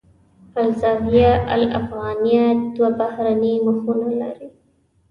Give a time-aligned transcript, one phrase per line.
[0.63, 4.49] الزاویة الافغانیه دوه بهرنۍ مخونه لري.